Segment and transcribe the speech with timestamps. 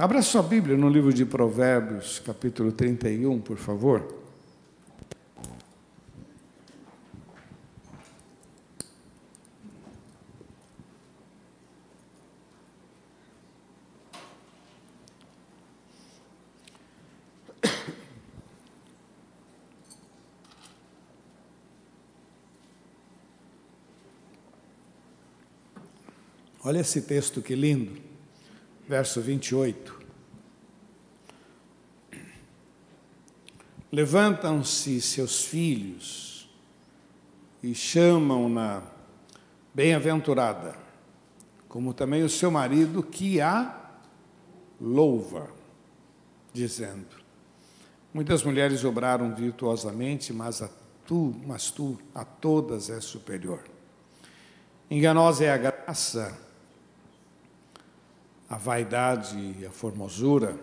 [0.00, 4.18] Abra sua Bíblia no livro de Provérbios, capítulo 31, por favor.
[26.64, 28.09] Olha esse texto que lindo,
[28.90, 30.00] verso 28.
[33.92, 36.50] Levantam-se seus filhos
[37.62, 38.82] e chamam-na
[39.72, 40.76] bem-aventurada,
[41.68, 43.92] como também o seu marido que a
[44.80, 45.48] louva,
[46.52, 47.16] dizendo:
[48.12, 50.70] Muitas mulheres obraram virtuosamente, mas a
[51.06, 53.62] tu, mas tu a todas és superior.
[54.90, 56.49] Enganosa é a graça
[58.50, 60.58] a vaidade e a formosura.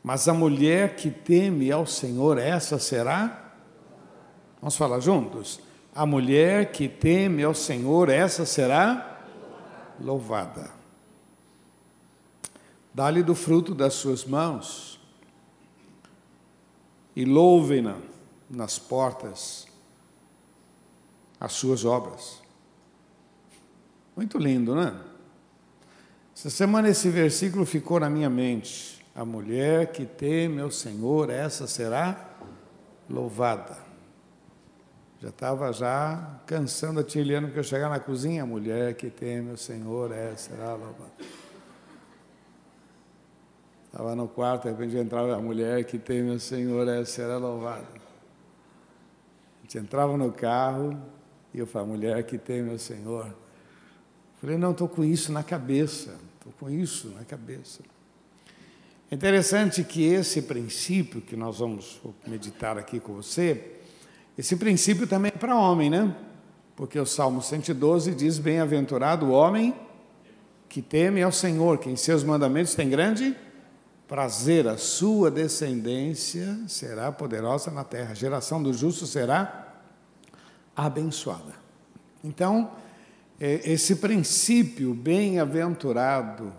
[0.00, 3.52] Mas a mulher que teme ao Senhor, essa será?
[4.60, 5.58] Vamos falar juntos?
[5.92, 9.20] A mulher que teme ao Senhor, essa será
[10.00, 10.70] louvada.
[12.94, 15.00] Dá-lhe do fruto das suas mãos
[17.16, 17.96] e louve-na
[18.48, 19.66] nas portas
[21.40, 22.40] as suas obras.
[24.14, 25.15] Muito lindo, não é?
[26.36, 29.02] Essa semana esse versículo ficou na minha mente.
[29.14, 32.28] A mulher que teme ao Senhor, essa será
[33.08, 33.78] louvada.
[35.18, 39.50] Já estava já cansando a Tiliano que eu chegar na cozinha, a mulher que teme
[39.50, 41.10] ao Senhor, essa será louvada.
[43.86, 47.86] Estava no quarto, de repente entrava a mulher que teme ao Senhor, essa será louvada.
[49.58, 51.00] A gente entrava no carro
[51.54, 53.34] e eu falava, mulher que teme ao Senhor.
[54.38, 57.82] Falei, não, estou com isso na cabeça, estou com isso na cabeça.
[59.10, 63.72] É interessante que esse princípio que nós vamos meditar aqui com você,
[64.36, 66.14] esse princípio também é para homem, né?
[66.74, 69.74] Porque o Salmo 112 diz: Bem-aventurado o homem
[70.68, 73.34] que teme ao Senhor, que em seus mandamentos tem grande
[74.06, 79.74] prazer, a sua descendência será poderosa na terra, a geração do justo será
[80.76, 81.54] abençoada.
[82.22, 82.70] Então,
[83.38, 86.52] esse princípio bem-aventurado,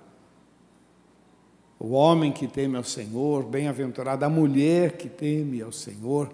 [1.79, 6.29] o homem que teme ao Senhor, bem-aventurada a mulher que teme ao Senhor.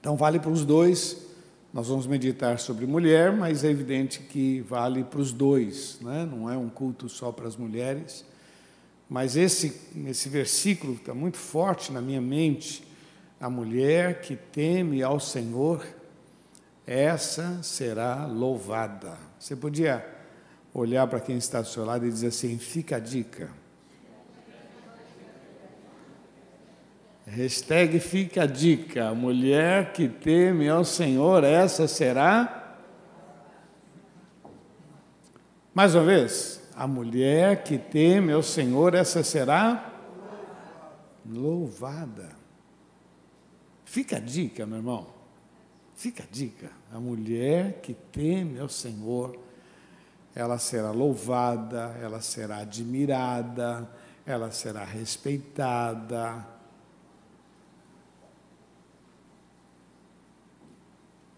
[0.00, 1.26] Então, vale para os dois.
[1.72, 6.28] Nós vamos meditar sobre mulher, mas é evidente que vale para os dois, né?
[6.30, 8.24] não é um culto só para as mulheres.
[9.08, 12.84] Mas esse, esse versículo está muito forte na minha mente.
[13.40, 15.84] A mulher que teme ao Senhor
[16.86, 19.16] essa será louvada.
[19.38, 20.04] Você podia
[20.74, 23.50] olhar para quem está do seu lado e dizer assim: fica a dica.
[27.26, 29.14] Hashtag fica a dica.
[29.14, 32.76] Mulher que teme ao Senhor, essa será.
[35.72, 39.92] Mais uma vez, a mulher que teme ao Senhor, essa será
[41.24, 42.30] louvada.
[43.84, 45.11] Fica a dica, meu irmão.
[46.02, 49.38] Fica a dica: a mulher que teme ao Senhor,
[50.34, 53.88] ela será louvada, ela será admirada,
[54.26, 56.44] ela será respeitada.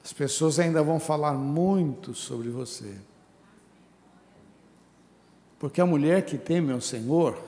[0.02, 2.96] As pessoas ainda vão falar muito sobre você.
[5.58, 7.38] Porque a mulher que teme ao Senhor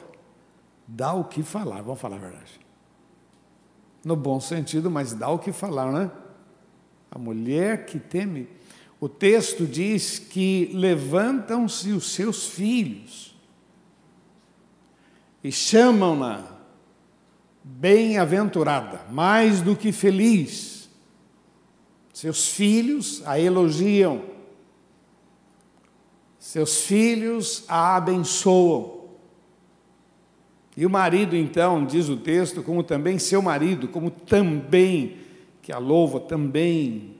[0.86, 2.60] dá o que falar, vamos falar a verdade.
[4.04, 6.10] No bom sentido, mas dá o que falar, né?
[7.10, 8.48] A mulher que teme.
[9.00, 13.36] O texto diz que levantam-se os seus filhos
[15.44, 16.56] e chamam-na
[17.62, 20.88] bem-aventurada, mais do que feliz.
[22.12, 24.24] Seus filhos a elogiam,
[26.38, 28.96] seus filhos a abençoam.
[30.76, 35.18] E o marido, então, diz o texto, como também seu marido, como também
[35.66, 37.16] que a louva também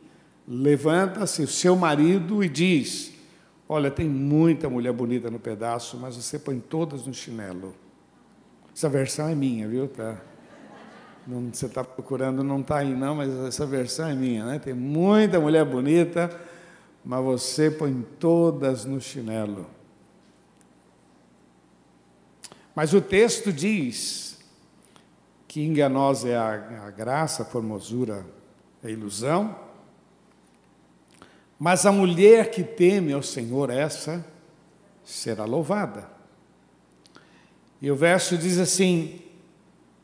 [0.47, 3.13] levanta-se o seu marido e diz:
[3.69, 7.75] Olha, tem muita mulher bonita no pedaço, mas você põe todas no chinelo.
[8.73, 9.89] Essa versão é minha, viu?
[9.89, 10.19] Tá?
[11.27, 14.61] Não, você está procurando, não está aí não, mas essa versão é minha, né?
[14.61, 16.31] Tem muita mulher bonita,
[17.05, 19.67] mas você põe todas no chinelo.
[22.77, 24.36] Mas o texto diz
[25.49, 28.27] que enganosa é a, a graça, a formosura
[28.83, 29.55] é ilusão.
[31.59, 34.25] Mas a mulher que teme ao Senhor, essa
[35.05, 36.09] será louvada.
[37.81, 39.21] E o verso diz assim: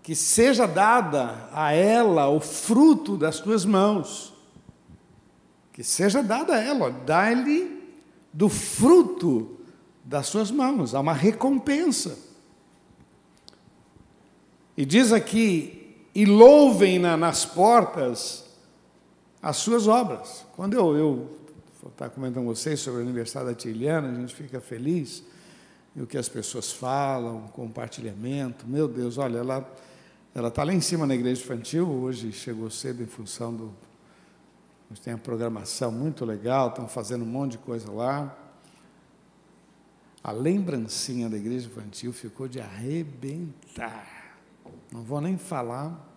[0.03, 4.33] que seja dada a ela o fruto das tuas mãos.
[5.73, 7.81] Que seja dada a ela, dá-lhe
[8.33, 9.59] do fruto
[10.05, 12.19] das suas mãos, há uma recompensa.
[14.77, 15.83] E diz aqui:
[16.15, 18.45] e louvem na, nas portas
[19.43, 20.45] as suas obras.
[20.55, 21.39] Quando eu, eu
[21.89, 25.23] estar comentando com vocês sobre o aniversário da Tiliana, a gente fica feliz
[25.95, 28.67] e o que as pessoas falam, compartilhamento.
[28.67, 29.69] Meu Deus, olha, ela
[30.35, 33.71] ela está lá em cima na igreja infantil, hoje chegou cedo em função do.
[34.89, 38.35] Nós tem a programação muito legal, estão fazendo um monte de coisa lá.
[40.25, 44.22] A lembrancinha da igreja infantil ficou de arrebentar.
[44.91, 46.09] Não vou nem falar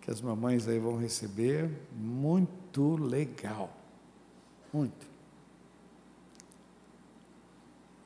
[0.00, 1.70] que as mamães aí vão receber.
[1.92, 3.70] Muito legal.
[4.72, 5.10] Muito.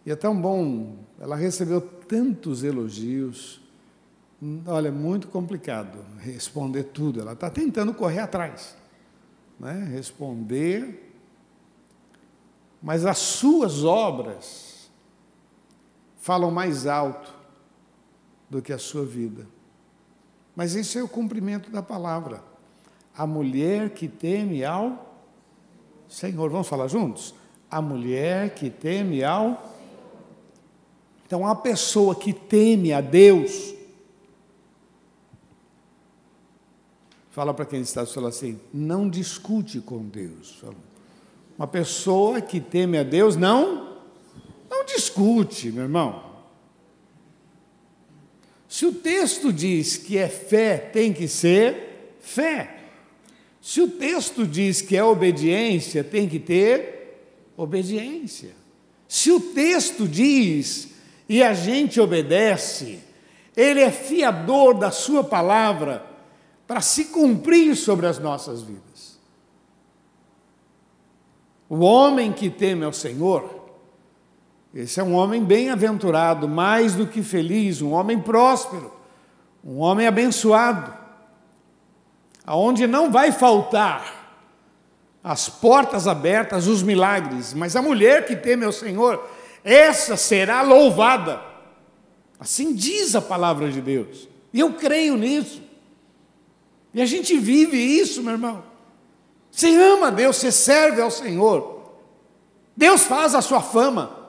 [0.07, 3.61] E é tão bom, ela recebeu tantos elogios.
[4.67, 7.21] Olha, é muito complicado responder tudo.
[7.21, 8.77] Ela está tentando correr atrás,
[9.59, 9.89] né?
[9.91, 11.13] responder,
[12.83, 14.91] mas as suas obras
[16.19, 17.44] falam mais alto
[18.49, 19.47] do que a sua vida.
[20.55, 22.43] Mas isso é o cumprimento da palavra.
[23.17, 25.13] A mulher que teme ao
[26.09, 26.51] Senhor.
[26.51, 27.35] Vamos falar juntos?
[27.71, 29.73] A mulher que teme ao
[31.27, 33.75] Então, a pessoa que teme a Deus,
[37.35, 40.63] Fala para quem está falando assim, não discute com Deus.
[41.59, 43.99] Uma pessoa que teme a Deus não
[44.71, 46.24] não discute, meu irmão.
[48.75, 52.77] Se o texto diz que é fé, tem que ser fé.
[53.61, 57.21] Se o texto diz que é obediência, tem que ter
[57.57, 58.51] obediência.
[59.07, 60.89] Se o texto diz
[61.29, 62.99] e a gente obedece,
[63.57, 66.05] ele é fiador da sua palavra
[66.67, 69.21] para se cumprir sobre as nossas vidas.
[71.69, 73.64] O homem que teme ao Senhor,
[74.75, 78.93] esse é um homem bem-aventurado, mais do que feliz, um homem próspero,
[79.65, 80.93] um homem abençoado,
[82.45, 84.25] aonde não vai faltar
[85.23, 89.25] as portas abertas, os milagres, mas a mulher que teme ao Senhor,
[89.63, 91.41] essa será louvada.
[92.39, 94.29] Assim diz a palavra de Deus.
[94.53, 95.63] E eu creio nisso.
[96.93, 98.63] E a gente vive isso, meu irmão.
[99.51, 101.93] Você ama Deus, você serve ao Senhor.
[102.77, 104.24] Deus faz a sua fama.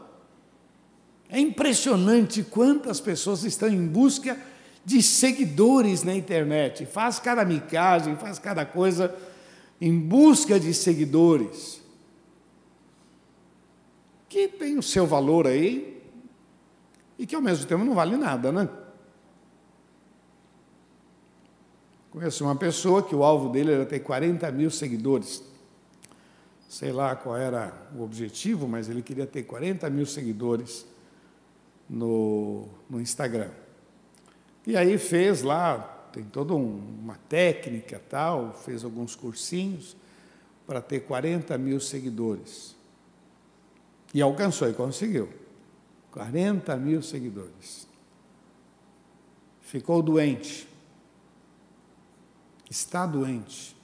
[1.29, 4.37] É impressionante quantas pessoas estão em busca
[4.83, 6.85] de seguidores na internet.
[6.85, 9.15] Faz cada micagem, faz cada coisa
[9.81, 11.81] em busca de seguidores.
[14.29, 16.03] Que tem o seu valor aí
[17.17, 18.69] e que ao mesmo tempo não vale nada, né?
[22.11, 25.43] Conheço uma pessoa que o alvo dele era ter 40 mil seguidores.
[26.69, 30.85] Sei lá qual era o objetivo, mas ele queria ter 40 mil seguidores
[31.89, 33.51] no, no Instagram.
[34.65, 35.79] E aí fez lá,
[36.11, 39.95] tem toda um, uma técnica tal, fez alguns cursinhos
[40.65, 42.75] para ter 40 mil seguidores.
[44.13, 45.29] E alcançou e conseguiu.
[46.11, 47.87] 40 mil seguidores.
[49.61, 50.67] Ficou doente
[52.69, 53.75] está doente.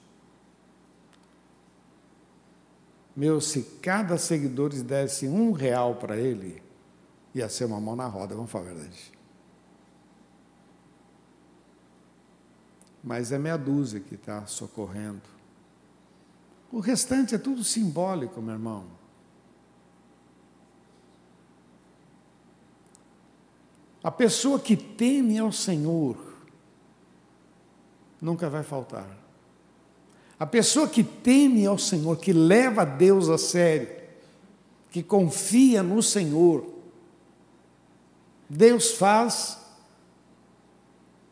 [3.14, 6.61] Meu, se cada seguidor desse um real para ele,
[7.34, 9.12] ia ser uma mão na roda, vamos falar a verdade.
[13.02, 15.22] Mas é meia dúzia que está socorrendo.
[16.70, 18.86] O restante é tudo simbólico, meu irmão.
[24.02, 26.16] A pessoa que teme ao Senhor,
[28.20, 29.06] nunca vai faltar.
[30.38, 33.88] A pessoa que teme ao Senhor, que leva Deus a sério,
[34.90, 36.71] que confia no Senhor,
[38.54, 39.56] Deus faz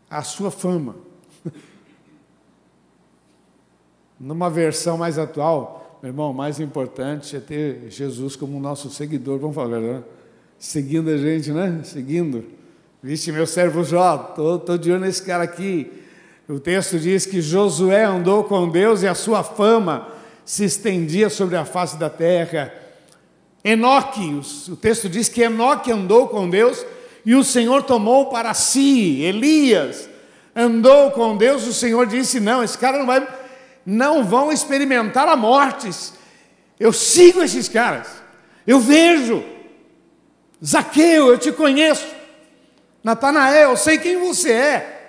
[0.08, 0.96] a sua fama.
[4.18, 9.38] Numa versão mais atual, meu irmão, o mais importante é ter Jesus como nosso seguidor,
[9.38, 10.02] vamos falar, né?
[10.58, 11.82] Seguindo a gente, né?
[11.84, 12.42] Seguindo.
[13.02, 15.92] Viste, meu servo Jó, estou de olho nesse cara aqui.
[16.48, 20.08] O texto diz que Josué andou com Deus e a sua fama
[20.42, 22.72] se estendia sobre a face da terra.
[23.62, 26.82] Enoque, o texto diz que Enoque andou com Deus
[27.24, 29.22] e o Senhor tomou para si.
[29.22, 30.08] Elias
[30.54, 33.26] andou com Deus, o Senhor disse: Não, esse cara não vai,
[33.84, 35.90] não vão experimentar a morte.
[36.78, 38.08] Eu sigo esses caras,
[38.66, 39.44] eu vejo.
[40.64, 42.06] Zaqueu, eu te conheço.
[43.02, 45.00] Natanael, eu sei quem você é.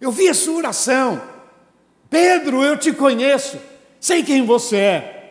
[0.00, 1.20] Eu vi a sua oração.
[2.08, 3.58] Pedro, eu te conheço.
[4.00, 5.22] Sei quem você é.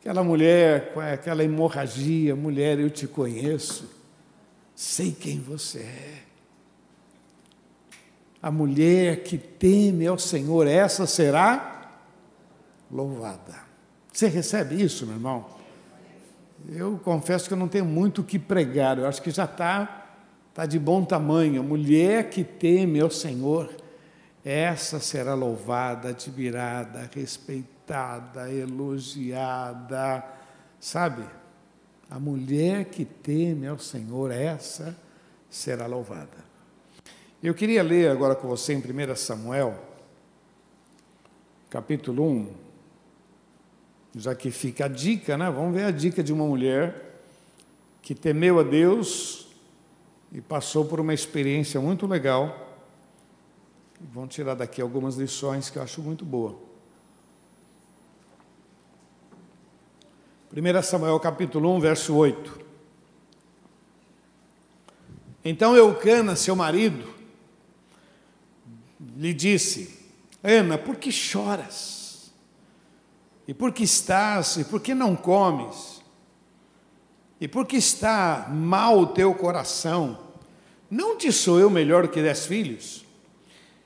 [0.00, 3.99] Aquela mulher com aquela hemorragia, mulher, eu te conheço.
[4.80, 6.22] Sei quem você é.
[8.40, 12.00] A mulher que teme ao Senhor, essa será
[12.90, 13.56] louvada.
[14.10, 15.46] Você recebe isso, meu irmão?
[16.70, 20.06] Eu confesso que eu não tenho muito o que pregar, eu acho que já está
[20.54, 21.60] tá de bom tamanho.
[21.60, 23.70] A mulher que teme ao Senhor,
[24.42, 30.24] essa será louvada, admirada, respeitada, elogiada,
[30.80, 31.39] sabe?
[32.10, 34.96] A mulher que teme ao Senhor, essa
[35.48, 36.50] será louvada.
[37.40, 39.78] Eu queria ler agora com você em 1 Samuel,
[41.70, 42.52] capítulo 1,
[44.16, 45.48] já que fica a dica, né?
[45.48, 47.22] Vamos ver a dica de uma mulher
[48.02, 49.46] que temeu a Deus
[50.32, 52.76] e passou por uma experiência muito legal.
[54.12, 56.69] Vão tirar daqui algumas lições que eu acho muito boa.
[60.52, 62.60] 1 Samuel capítulo 1, verso 8.
[65.44, 67.08] Então Eucana, seu marido,
[69.16, 69.96] lhe disse:
[70.42, 72.32] Ana, por que choras?
[73.46, 74.56] E por que estás?
[74.56, 76.02] E por que não comes?
[77.40, 80.18] E por que está mal o teu coração?
[80.90, 83.04] Não te sou eu melhor que dez filhos?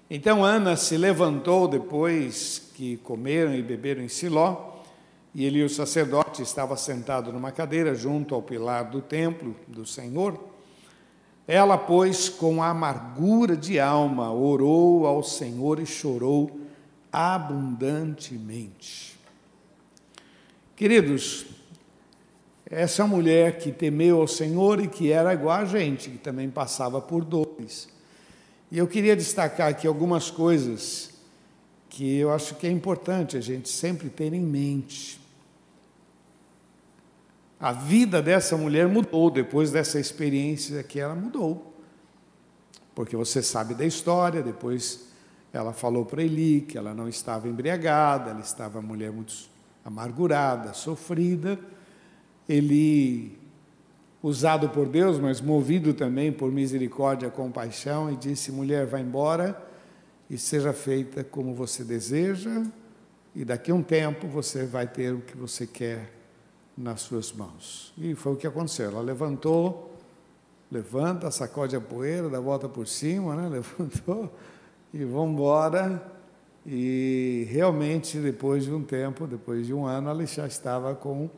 [0.09, 4.74] Então Ana se levantou depois que comeram e beberam em Siló,
[5.35, 10.39] e ele, o sacerdote, estava sentado numa cadeira junto ao pilar do templo do Senhor.
[11.47, 16.61] Ela, pois, com amargura de alma, orou ao Senhor e chorou
[17.13, 19.19] abundantemente.
[20.77, 21.47] Queridos,
[22.67, 27.01] essa mulher que temeu ao Senhor e que era igual a gente, que também passava
[27.01, 27.89] por dores.
[28.71, 31.11] E eu queria destacar aqui algumas coisas
[31.89, 35.24] que eu acho que é importante a gente sempre ter em mente.
[37.65, 41.75] A vida dessa mulher mudou depois dessa experiência que ela mudou.
[42.95, 45.09] Porque você sabe da história, depois
[45.51, 49.35] ela falou para Eli que ela não estava embriagada, ela estava uma mulher muito
[49.83, 51.59] amargurada, sofrida.
[52.47, 53.39] Ele,
[54.23, 59.59] usado por Deus, mas movido também por misericórdia compaixão, e disse: mulher, vá embora
[60.29, 62.63] e seja feita como você deseja,
[63.35, 66.24] e daqui a um tempo você vai ter o que você quer
[66.77, 67.93] nas suas mãos.
[67.97, 68.91] E foi o que aconteceu.
[68.91, 69.95] Ela levantou,
[70.71, 73.49] levanta, sacode a poeira, dá a volta por cima, né?
[73.61, 74.31] levantou
[74.93, 76.13] e vamos embora.
[76.67, 81.29] E realmente, depois de um tempo, depois de um ano, ela já estava com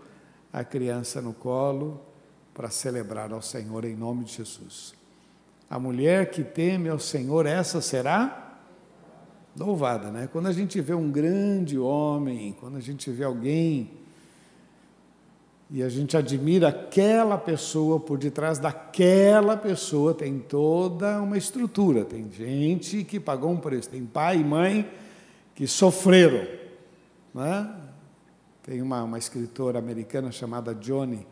[0.52, 2.00] a criança no colo
[2.54, 4.94] para celebrar ao Senhor em nome de Jesus.
[5.68, 8.60] A mulher que teme ao Senhor, essa será
[9.58, 10.28] louvada, né?
[10.30, 13.90] Quando a gente vê um grande homem, quando a gente vê alguém
[15.68, 22.04] e a gente admira aquela pessoa, por detrás daquela pessoa tem toda uma estrutura.
[22.04, 24.88] Tem gente que pagou um preço, tem pai e mãe
[25.56, 26.46] que sofreram.
[27.34, 27.74] Né?
[28.62, 31.26] Tem uma, uma escritora americana chamada Johnny.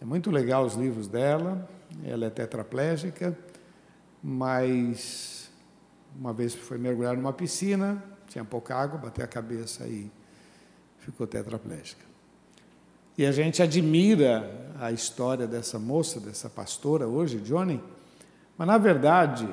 [0.00, 1.68] É muito legal os livros dela.
[2.04, 3.36] Ela é tetraplégica,
[4.22, 5.50] mas
[6.18, 10.10] uma vez foi mergulhar numa piscina, tinha pouca água, bateu a cabeça e
[10.98, 12.07] ficou tetraplégica.
[13.18, 14.48] E a gente admira
[14.80, 17.82] a história dessa moça, dessa pastora hoje, Johnny,
[18.56, 19.48] mas na verdade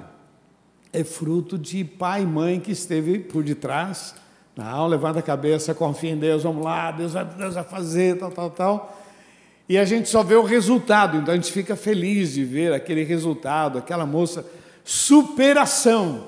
[0.93, 4.13] é fruto de pai e mãe que esteve por detrás.
[4.55, 8.29] Não, levanta a cabeça, confia em Deus, vamos lá, Deus vai, Deus vai fazer, tal,
[8.29, 9.03] tal, tal.
[9.67, 13.03] E a gente só vê o resultado, então a gente fica feliz de ver aquele
[13.03, 14.45] resultado, aquela moça,
[14.84, 16.27] superação,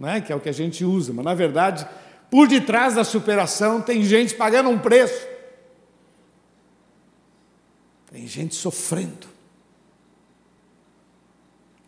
[0.00, 0.22] né?
[0.22, 1.86] que é o que a gente usa, mas na verdade,
[2.30, 5.31] por detrás da superação tem gente pagando um preço.
[8.12, 9.26] Tem gente sofrendo.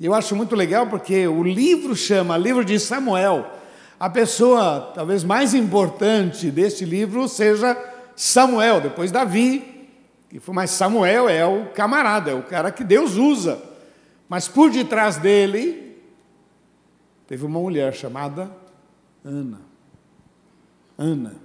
[0.01, 3.47] E eu acho muito legal porque o livro chama Livro de Samuel.
[4.01, 7.77] A pessoa talvez mais importante deste livro seja
[8.17, 9.89] Samuel, depois Davi,
[10.49, 13.63] mas Samuel é o camarada, é o cara que Deus usa.
[14.27, 16.03] Mas por detrás dele
[17.27, 18.51] teve uma mulher chamada
[19.23, 19.61] Ana.
[20.97, 21.44] Ana.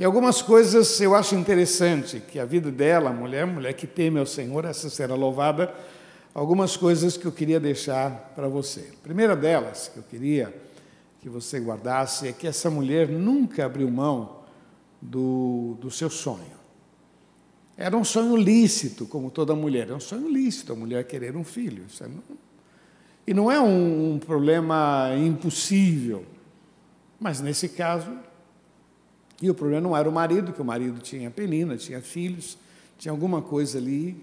[0.00, 4.24] E algumas coisas eu acho interessante, que a vida dela, mulher, mulher que teme ao
[4.24, 5.74] Senhor, essa será louvada,
[6.32, 8.94] algumas coisas que eu queria deixar para você.
[8.94, 10.58] A primeira delas, que eu queria
[11.20, 14.38] que você guardasse, é que essa mulher nunca abriu mão
[15.02, 16.58] do, do seu sonho.
[17.76, 19.90] Era um sonho lícito, como toda mulher.
[19.90, 21.84] É um sonho lícito a mulher querer um filho.
[22.00, 22.38] É não...
[23.26, 26.24] E não é um, um problema impossível.
[27.20, 28.10] Mas nesse caso,
[29.40, 32.58] e o problema não era o marido, que o marido tinha penina, tinha filhos,
[32.98, 34.22] tinha alguma coisa ali,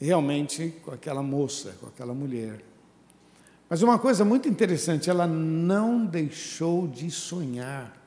[0.00, 2.64] realmente, com aquela moça, com aquela mulher.
[3.68, 8.00] Mas uma coisa muito interessante, ela não deixou de sonhar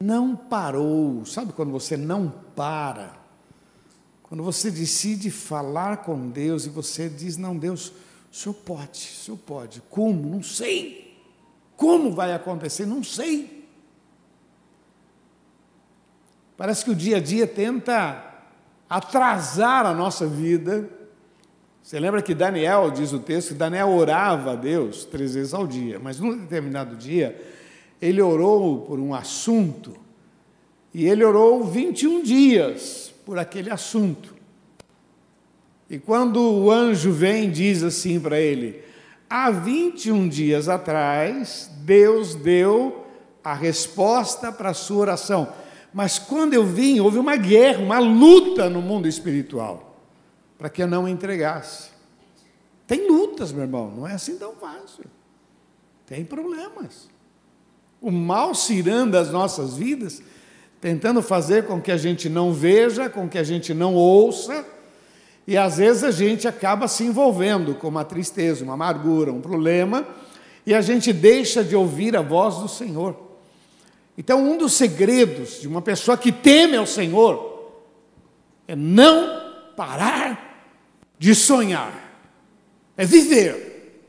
[0.00, 1.24] não parou.
[1.24, 3.16] Sabe quando você não para?
[4.22, 7.92] Quando você decide falar com Deus e você diz: Não, Deus,
[8.30, 9.82] o senhor pode, o senhor pode.
[9.88, 10.28] Como?
[10.28, 11.16] Não sei.
[11.76, 12.86] Como vai acontecer?
[12.86, 13.57] Não sei.
[16.58, 18.20] Parece que o dia a dia tenta
[18.90, 20.90] atrasar a nossa vida.
[21.80, 25.68] Você lembra que Daniel, diz o texto, que Daniel orava a Deus três vezes ao
[25.68, 27.40] dia, mas num determinado dia
[28.02, 29.96] ele orou por um assunto
[30.92, 34.34] e ele orou 21 dias por aquele assunto.
[35.88, 38.82] E quando o anjo vem diz assim para ele:
[39.30, 43.06] há 21 dias atrás, Deus deu
[43.44, 45.48] a resposta para a sua oração.
[45.92, 50.00] Mas quando eu vim, houve uma guerra, uma luta no mundo espiritual,
[50.56, 51.90] para que eu não entregasse.
[52.86, 55.04] Tem lutas, meu irmão, não é assim tão fácil.
[56.06, 57.08] Tem problemas.
[58.00, 60.22] O mal cirando as nossas vidas,
[60.80, 64.64] tentando fazer com que a gente não veja, com que a gente não ouça,
[65.46, 70.06] e às vezes a gente acaba se envolvendo com uma tristeza, uma amargura, um problema,
[70.64, 73.27] e a gente deixa de ouvir a voz do Senhor.
[74.18, 77.70] Então, um dos segredos de uma pessoa que teme ao Senhor
[78.66, 80.66] é não parar
[81.16, 81.92] de sonhar,
[82.96, 84.02] é viver.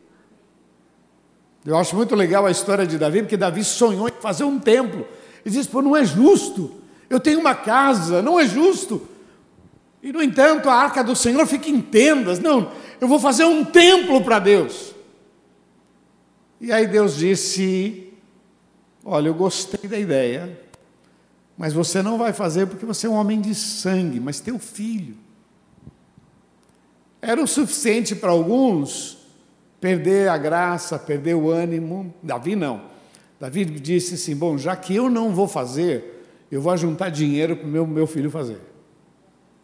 [1.63, 5.07] Eu acho muito legal a história de Davi, porque Davi sonhou em fazer um templo.
[5.45, 6.71] Ele disse: pô, não é justo.
[7.07, 9.07] Eu tenho uma casa, não é justo.
[10.01, 12.39] E, no entanto, a arca do Senhor fica em tendas.
[12.39, 14.95] Não, eu vou fazer um templo para Deus.
[16.59, 18.08] E aí Deus disse:
[19.03, 20.59] Olha, eu gostei da ideia,
[21.57, 25.15] mas você não vai fazer porque você é um homem de sangue, mas teu filho.
[27.21, 29.17] Era o suficiente para alguns
[29.81, 32.13] perder a graça, perder o ânimo.
[32.21, 32.81] Davi não.
[33.39, 37.67] Davi disse assim: Bom, já que eu não vou fazer, eu vou juntar dinheiro para
[37.67, 38.59] o meu, meu filho fazer.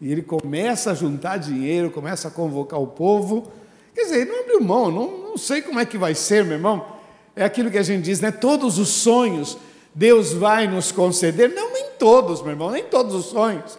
[0.00, 3.50] E ele começa a juntar dinheiro, começa a convocar o povo.
[3.94, 6.95] Quer dizer, não abriu mão, não, não sei como é que vai ser, meu irmão.
[7.36, 8.32] É aquilo que a gente diz, né?
[8.32, 9.58] Todos os sonhos
[9.94, 11.54] Deus vai nos conceder.
[11.54, 13.78] Não, nem todos, meu irmão, nem todos os sonhos.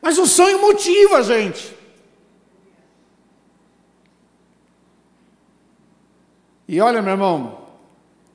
[0.00, 1.74] Mas o sonho motiva a gente.
[6.68, 7.58] E olha, meu irmão,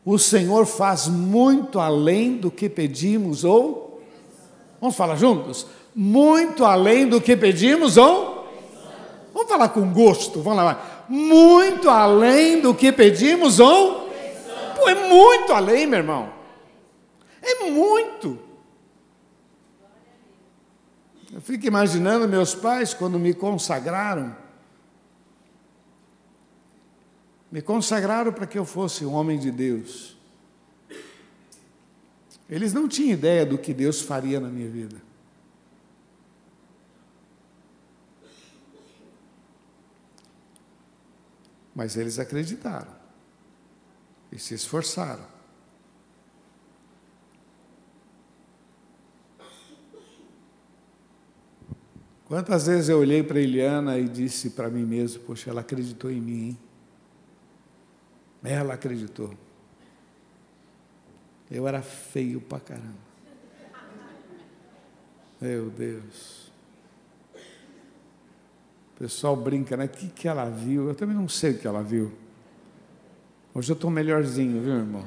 [0.05, 4.01] o Senhor faz muito além do que pedimos ou.
[4.81, 5.65] Vamos falar juntos?
[5.95, 8.47] Muito além do que pedimos ou.
[9.33, 11.05] Vamos falar com gosto, vamos lá.
[11.07, 14.10] Muito além do que pedimos ou.
[14.81, 16.33] Pô, é muito além, meu irmão.
[17.39, 18.39] É muito.
[21.31, 24.35] Eu fico imaginando meus pais quando me consagraram.
[27.51, 30.17] me consagraram para que eu fosse um homem de Deus.
[32.49, 35.01] Eles não tinham ideia do que Deus faria na minha vida.
[41.75, 43.00] Mas eles acreditaram
[44.31, 45.25] e se esforçaram.
[52.25, 56.21] Quantas vezes eu olhei para Eliana e disse para mim mesmo: Poxa, ela acreditou em
[56.21, 56.57] mim, hein?
[58.41, 59.35] Ela acreditou.
[61.49, 63.11] Eu era feio pra caramba.
[65.41, 66.49] Meu Deus.
[68.95, 69.85] O pessoal brinca, né?
[69.85, 70.87] O que, que ela viu?
[70.87, 72.20] Eu também não sei o que ela viu.
[73.53, 75.05] Hoje eu estou melhorzinho, viu, irmão?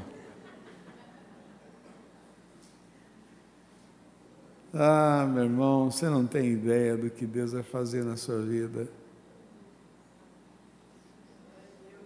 [4.73, 8.89] Ah, meu irmão, você não tem ideia do que Deus vai fazer na sua vida.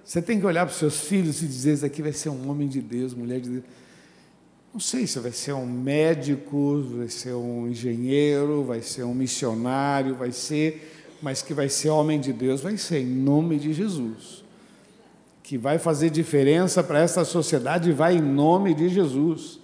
[0.04, 2.48] Você tem que olhar para os seus filhos e dizer: esse aqui vai ser um
[2.48, 3.64] homem de Deus, mulher de Deus.
[4.72, 10.14] Não sei se vai ser um médico, vai ser um engenheiro, vai ser um missionário,
[10.14, 14.44] vai ser, mas que vai ser homem de Deus, vai ser, em nome de Jesus.
[15.48, 19.58] Que vai fazer diferença para essa sociedade, vai em nome de Jesus.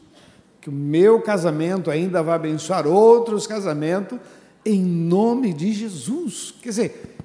[0.58, 4.18] Que o meu casamento ainda vai abençoar outros casamentos,
[4.64, 6.54] em nome de Jesus.
[6.62, 7.16] Quer dizer,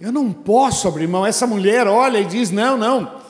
[0.00, 1.24] eu não posso abrir mão.
[1.24, 3.20] Essa mulher olha e diz: não, não.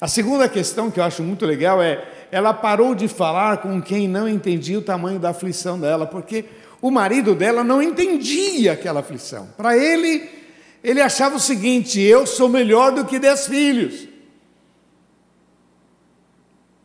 [0.00, 4.06] A segunda questão que eu acho muito legal é: ela parou de falar com quem
[4.06, 6.44] não entendia o tamanho da aflição dela, porque
[6.80, 9.48] o marido dela não entendia aquela aflição.
[9.56, 10.45] Para ele,
[10.86, 14.06] ele achava o seguinte: eu sou melhor do que dez filhos.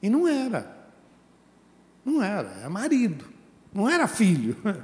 [0.02, 0.76] E não era.
[2.04, 3.26] Não era, era marido,
[3.72, 4.58] não era filho.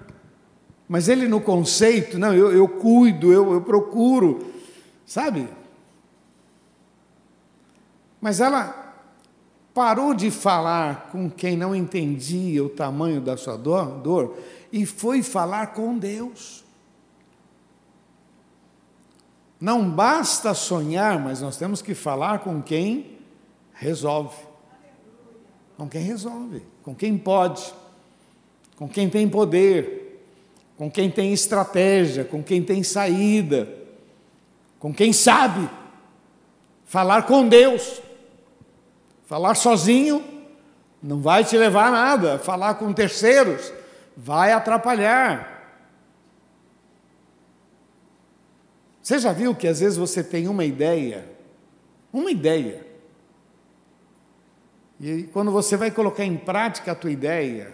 [0.88, 4.54] Mas ele, no conceito, não, eu, eu cuido, eu, eu procuro,
[5.04, 5.50] sabe?
[8.22, 8.94] Mas ela
[9.74, 14.38] parou de falar com quem não entendia o tamanho da sua dor, dor
[14.72, 16.67] e foi falar com Deus.
[19.60, 23.18] Não basta sonhar, mas nós temos que falar com quem
[23.74, 24.36] resolve.
[25.76, 27.74] Com quem resolve, com quem pode,
[28.76, 30.24] com quem tem poder,
[30.76, 33.68] com quem tem estratégia, com quem tem saída,
[34.80, 35.70] com quem sabe.
[36.86, 38.02] Falar com Deus.
[39.26, 40.24] Falar sozinho
[41.02, 42.40] não vai te levar a nada.
[42.40, 43.74] Falar com terceiros
[44.16, 45.57] vai atrapalhar.
[49.08, 51.24] Você já viu que às vezes você tem uma ideia,
[52.12, 52.86] uma ideia,
[55.00, 57.74] e quando você vai colocar em prática a tua ideia,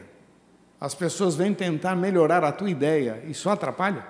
[0.80, 4.06] as pessoas vêm tentar melhorar a tua ideia e só atrapalha?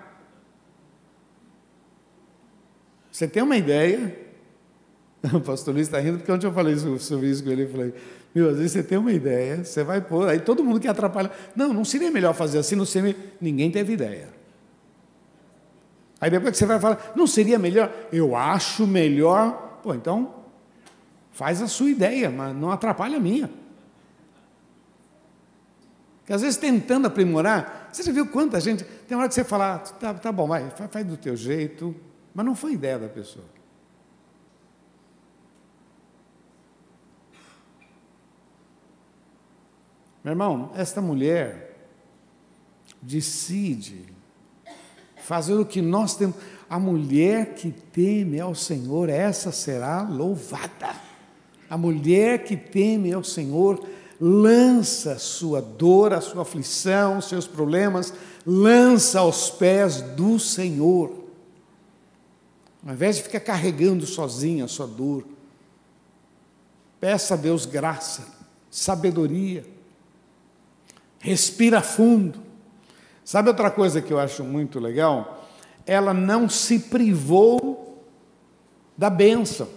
[3.09, 4.13] Você tem uma ideia,
[5.33, 7.93] o pastor Luiz está rindo porque ontem eu falei sobre isso com ele, eu falei,
[8.35, 11.33] meu, às vezes você tem uma ideia, você vai pôr, aí todo mundo quer atrapalhar.
[11.55, 14.42] Não, não seria melhor fazer assim, não seria, ninguém teve ideia.
[16.23, 17.91] Aí depois você vai falar, não seria melhor?
[18.09, 19.81] Eu acho melhor.
[19.83, 20.33] Pô, então
[21.33, 23.51] faz a sua ideia, mas não atrapalha a minha.
[26.19, 28.85] Porque às vezes tentando aprimorar, você já viu quanta gente.
[28.85, 31.93] Tem hora que você fala, ah, tá, tá bom, vai, faz do teu jeito,
[32.33, 33.43] mas não foi ideia da pessoa.
[40.23, 41.75] Meu irmão, esta mulher
[43.01, 44.12] decide
[45.23, 46.35] fazer o que nós temos.
[46.69, 50.95] A mulher que teme ao Senhor, essa será louvada.
[51.69, 53.83] A mulher que teme ao Senhor,
[54.19, 58.13] lança sua dor, a sua aflição, seus problemas,
[58.45, 61.23] lança aos pés do Senhor.
[62.85, 65.25] Ao invés de ficar carregando sozinha a sua dor,
[66.99, 68.27] peça a Deus graça,
[68.69, 69.65] sabedoria,
[71.19, 72.52] respira fundo.
[73.23, 75.47] Sabe outra coisa que eu acho muito legal?
[75.85, 78.03] Ela não se privou
[78.97, 79.67] da bênção.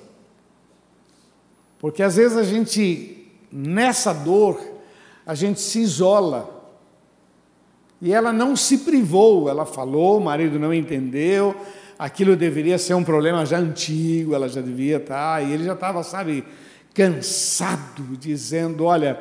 [1.78, 4.60] Porque às vezes a gente, nessa dor,
[5.24, 6.54] a gente se isola.
[8.00, 11.54] E ela não se privou, ela falou, o marido não entendeu,
[11.98, 16.02] aquilo deveria ser um problema já antigo, ela já devia estar, e ele já estava,
[16.02, 16.44] sabe,
[16.92, 19.18] cansado, dizendo: Olha,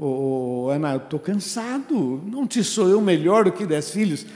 [0.00, 4.26] oh, Ana, eu estou cansado, não te sou eu melhor do que dez filhos.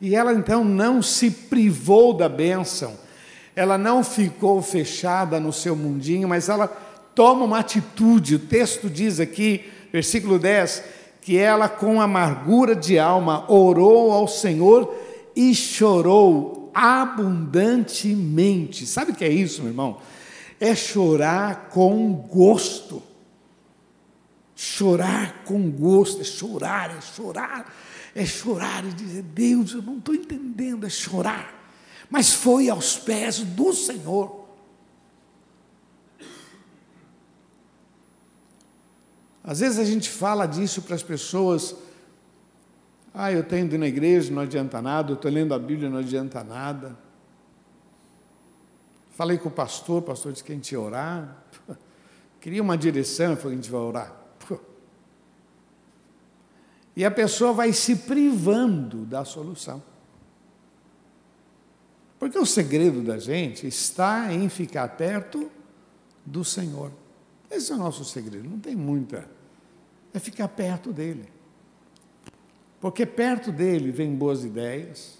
[0.00, 2.94] E ela então não se privou da bênção,
[3.54, 6.66] ela não ficou fechada no seu mundinho, mas ela
[7.14, 8.34] toma uma atitude.
[8.34, 10.82] O texto diz aqui, versículo 10,
[11.20, 14.92] que ela, com amargura de alma, orou ao Senhor
[15.36, 18.86] e chorou abundantemente.
[18.86, 19.98] Sabe o que é isso, meu irmão?
[20.58, 23.02] É chorar com gosto.
[24.64, 27.74] Chorar com gosto, é chorar, é chorar,
[28.14, 31.52] é chorar e dizer: Deus, eu não estou entendendo, é chorar.
[32.08, 34.46] Mas foi aos pés do Senhor.
[39.42, 41.74] Às vezes a gente fala disso para as pessoas.
[43.12, 45.98] Ah, eu estou indo na igreja, não adianta nada, eu estou lendo a Bíblia, não
[45.98, 46.96] adianta nada.
[49.10, 51.44] Falei com o pastor, o pastor disse que a gente ia orar.
[52.40, 54.21] Queria uma direção, falei, a gente vai orar.
[56.94, 59.82] E a pessoa vai se privando da solução.
[62.18, 65.50] Porque o segredo da gente está em ficar perto
[66.24, 66.92] do Senhor.
[67.50, 69.28] Esse é o nosso segredo, não tem muita.
[70.12, 71.28] É ficar perto dele.
[72.80, 75.18] Porque perto dele vem boas ideias,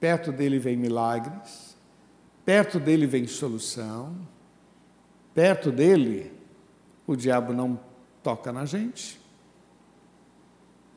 [0.00, 1.76] perto dele vem milagres,
[2.44, 4.16] perto dele vem solução,
[5.34, 6.32] perto dele
[7.06, 7.78] o diabo não
[8.22, 9.23] toca na gente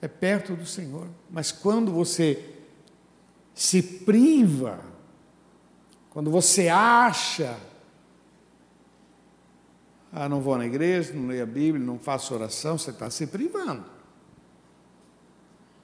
[0.02, 1.08] é perto do Senhor.
[1.30, 2.44] Mas quando você
[3.54, 4.80] se priva,
[6.10, 7.58] quando você acha,
[10.12, 13.28] ah, não vou na igreja, não leio a Bíblia, não faço oração, você está se
[13.28, 13.84] privando.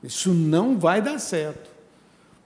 [0.03, 1.71] Isso não vai dar certo.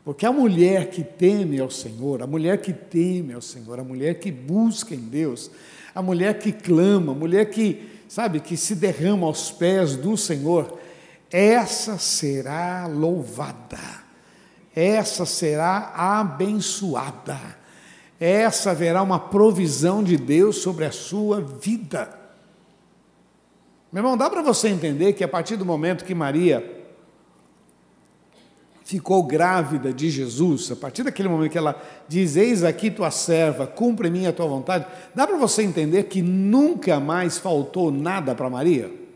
[0.06, 4.19] Porque a mulher que teme ao Senhor, a mulher que teme ao Senhor, a mulher
[4.19, 5.51] que busca em Deus,
[5.93, 10.80] a mulher que clama, a mulher que, sabe, que se derrama aos pés do Senhor,
[11.31, 13.79] essa será louvada,
[14.75, 17.39] essa será abençoada,
[18.19, 22.09] essa haverá uma provisão de Deus sobre a sua vida.
[23.91, 26.75] Meu irmão, dá para você entender que a partir do momento que Maria
[28.83, 33.67] ficou grávida de Jesus, a partir daquele momento que ela diz: Eis aqui tua serva,
[33.67, 39.07] cumpre minha tua vontade, dá para você entender que nunca mais faltou nada para Maria?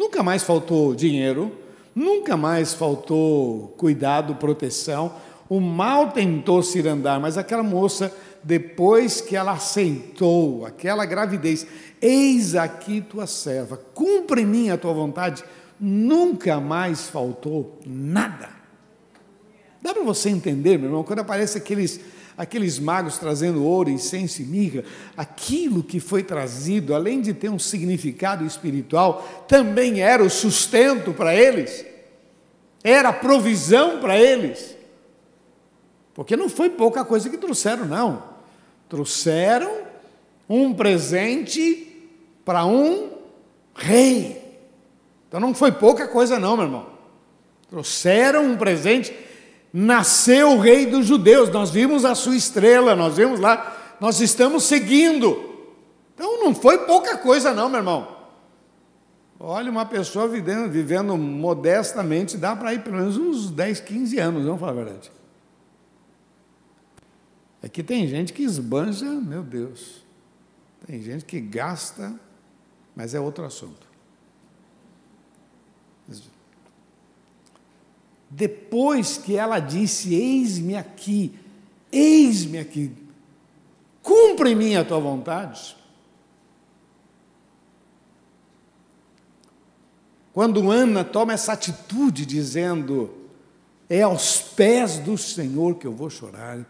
[0.00, 1.52] Nunca mais faltou dinheiro,
[1.94, 5.12] nunca mais faltou cuidado, proteção.
[5.46, 8.10] O mal tentou se andar, mas aquela moça,
[8.42, 11.66] depois que ela aceitou aquela gravidez,
[12.00, 15.44] eis aqui tua serva, cumpre em mim a tua vontade,
[15.78, 18.48] nunca mais faltou nada.
[19.82, 22.00] Dá para você entender, meu irmão, quando aparece aqueles,
[22.36, 24.84] aqueles magos trazendo ouro, incenso e mirra,
[25.16, 31.34] aquilo que foi trazido, além de ter um significado espiritual, também era o sustento para
[31.34, 31.84] eles,
[32.82, 34.76] era a provisão para eles.
[36.14, 38.22] Porque não foi pouca coisa que trouxeram, não.
[38.88, 39.70] Trouxeram
[40.48, 41.86] um presente
[42.44, 43.10] para um
[43.74, 44.40] rei.
[45.28, 46.86] Então não foi pouca coisa, não, meu irmão.
[47.68, 49.14] Trouxeram um presente,
[49.72, 54.64] nasceu o rei dos judeus, nós vimos a sua estrela, nós vimos lá, nós estamos
[54.64, 55.48] seguindo.
[56.14, 58.20] Então não foi pouca coisa, não, meu irmão.
[59.38, 64.44] Olha, uma pessoa vivendo, vivendo modestamente, dá para ir pelo menos uns 10, 15 anos,
[64.44, 65.10] vamos falar a verdade.
[67.62, 70.04] É que tem gente que esbanja, meu Deus.
[70.86, 72.12] Tem gente que gasta,
[72.94, 73.89] mas é outro assunto.
[78.30, 81.34] Depois que ela disse: Eis-me aqui,
[81.90, 82.92] eis-me aqui,
[84.00, 85.76] cumpre em mim a tua vontade.
[90.32, 93.10] Quando Ana toma essa atitude dizendo:
[93.88, 96.64] É aos pés do Senhor que eu vou chorar,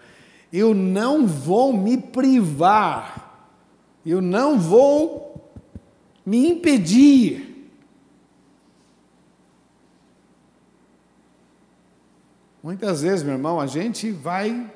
[0.50, 3.54] eu não vou me privar,
[4.04, 5.52] eu não vou
[6.24, 7.49] me impedir
[12.62, 14.70] Muitas vezes, meu irmão, a gente vai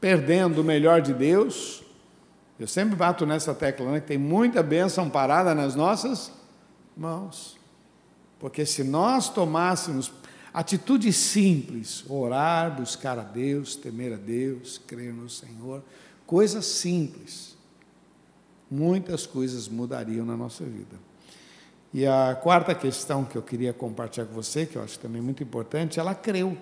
[0.00, 1.82] perdendo o melhor de Deus.
[2.58, 6.32] Eu sempre bato nessa tecla, né, que tem muita bênção parada nas nossas
[6.96, 7.58] mãos.
[8.38, 10.10] Porque se nós tomássemos
[10.52, 15.82] atitude simples, orar, buscar a Deus, temer a Deus, crer no Senhor,
[16.26, 17.54] coisas simples,
[18.70, 20.96] muitas coisas mudariam na nossa vida.
[21.96, 25.42] E a quarta questão que eu queria compartilhar com você, que eu acho também muito
[25.42, 26.54] importante, ela creu.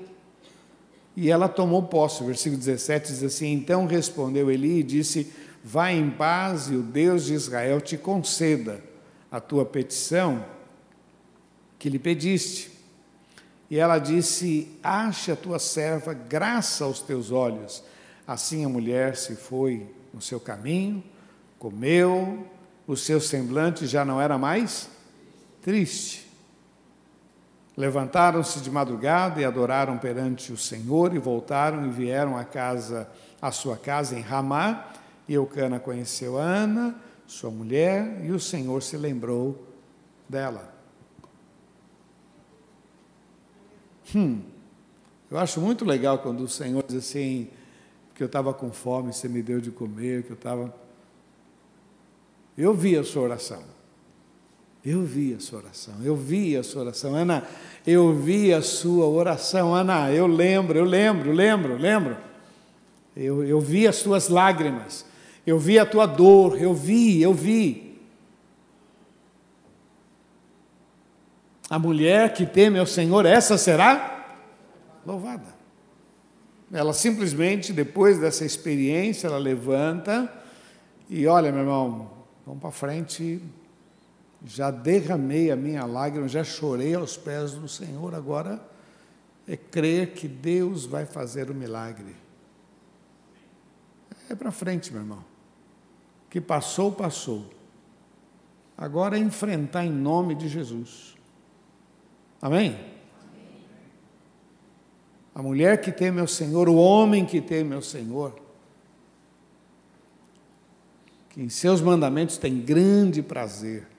[1.16, 2.22] E ela tomou posse.
[2.22, 5.32] O versículo 17 diz assim: Então respondeu Eli e disse:
[5.64, 8.80] Vá em paz e o Deus de Israel te conceda
[9.28, 10.44] a tua petição
[11.80, 12.70] que lhe pediste.
[13.68, 17.82] E ela disse: Ache a tua serva graça aos teus olhos.
[18.24, 21.02] Assim a mulher se foi no seu caminho,
[21.58, 22.46] comeu,
[22.86, 24.93] o seu semblante já não era mais
[25.64, 26.30] triste.
[27.74, 33.08] Levantaram-se de madrugada e adoraram perante o Senhor e voltaram e vieram à casa,
[33.40, 34.92] à sua casa em Ramá.
[35.26, 36.94] E Eucana conheceu Ana,
[37.26, 39.66] sua mulher, e o Senhor se lembrou
[40.28, 40.72] dela.
[44.14, 44.42] Hum,
[45.30, 47.48] eu acho muito legal quando o Senhor diz assim,
[48.14, 50.72] que eu estava com fome, você me deu de comer, que eu estava.
[52.56, 53.74] Eu vi a sua oração.
[54.84, 57.14] Eu vi a sua oração, eu vi a sua oração.
[57.14, 57.42] Ana,
[57.86, 59.74] eu vi a sua oração.
[59.74, 62.16] Ana, eu lembro, eu lembro, lembro, lembro.
[63.16, 65.06] Eu, eu vi as tuas lágrimas,
[65.46, 67.98] eu vi a tua dor, eu vi, eu vi.
[71.70, 74.36] A mulher que teme ao Senhor, essa será
[75.06, 75.54] louvada.
[76.70, 80.30] Ela simplesmente, depois dessa experiência, ela levanta
[81.08, 82.10] e olha, meu irmão,
[82.44, 83.40] vamos para frente,
[84.44, 88.62] já derramei a minha lágrima, já chorei aos pés do Senhor, agora
[89.48, 92.14] é crer que Deus vai fazer o milagre.
[94.28, 95.24] É para frente, meu irmão.
[96.26, 97.50] O que passou, passou.
[98.76, 101.14] Agora é enfrentar em nome de Jesus.
[102.40, 102.78] Amém?
[105.34, 108.38] A mulher que teme ao Senhor, o homem que teme ao Senhor,
[111.30, 113.93] que em seus mandamentos tem grande prazer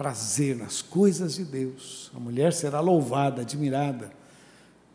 [0.00, 2.10] prazer nas coisas de Deus.
[2.16, 4.10] A mulher será louvada, admirada.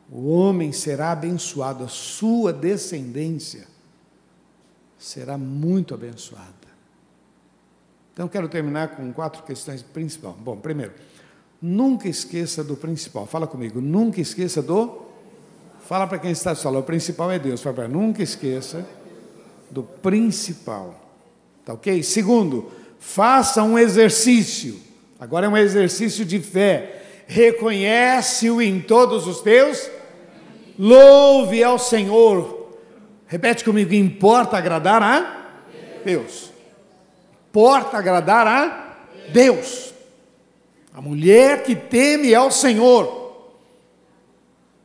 [0.10, 3.68] O homem será abençoado, a sua descendência
[4.98, 6.50] será muito abençoada.
[8.14, 10.36] Então, quero terminar com quatro questões principais.
[10.38, 10.94] Bom, primeiro,
[11.62, 13.28] nunca esqueça do principal.
[13.28, 15.06] Fala comigo, nunca esqueça do.
[15.82, 17.62] Fala para quem está do salão, o principal é Deus.
[17.62, 18.84] Fala para nunca esqueça
[19.70, 21.00] do principal.
[21.64, 22.02] Tá ok?
[22.02, 24.85] Segundo, faça um exercício.
[25.20, 27.04] Agora é um exercício de fé.
[27.28, 29.90] Reconhece-o em todos os teus.
[30.78, 32.72] Louve ao Senhor.
[33.28, 35.46] Repete comigo: importa agradar a
[36.04, 36.56] Deus
[37.56, 38.98] importa agradar a
[39.32, 39.94] Deus.
[40.94, 43.54] A mulher que teme ao Senhor,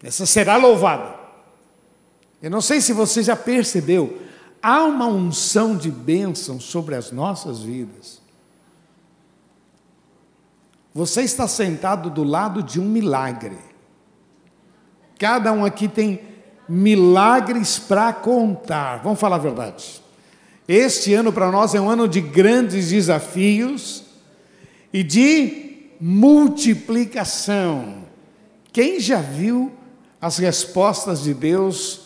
[0.01, 1.19] essa será louvada.
[2.41, 4.21] Eu não sei se você já percebeu,
[4.63, 8.20] há uma unção de bênção sobre as nossas vidas.
[10.93, 13.57] Você está sentado do lado de um milagre.
[15.19, 16.21] Cada um aqui tem
[16.69, 19.01] milagres para contar.
[19.03, 20.03] Vamos falar a verdade.
[20.67, 24.05] Este ano para nós é um ano de grandes desafios
[24.93, 28.05] e de multiplicação.
[28.73, 29.73] Quem já viu
[30.21, 32.01] as respostas de Deus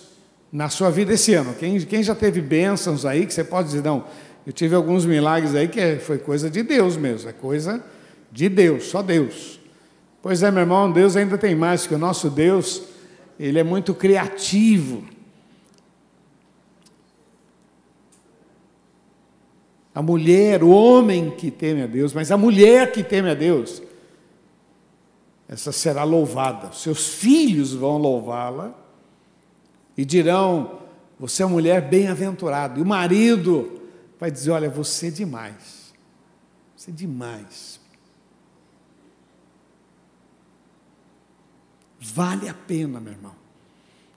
[0.52, 1.54] na sua vida esse ano?
[1.54, 4.04] Quem, quem já teve bênçãos aí que você pode dizer, não,
[4.46, 7.82] eu tive alguns milagres aí que é, foi coisa de Deus mesmo, é coisa
[8.34, 9.60] de Deus, só Deus.
[10.20, 12.82] Pois é, meu irmão, Deus ainda tem mais, que o nosso Deus,
[13.38, 15.04] ele é muito criativo.
[19.94, 23.80] A mulher, o homem que teme a Deus, mas a mulher que teme a Deus,
[25.48, 26.72] essa será louvada.
[26.72, 28.74] Seus filhos vão louvá-la
[29.96, 30.80] e dirão:
[31.20, 32.80] Você é uma mulher bem-aventurada.
[32.80, 33.80] E o marido
[34.18, 35.94] vai dizer: Olha, você é demais.
[36.74, 37.83] Você é demais.
[42.12, 43.34] Vale a pena, meu irmão.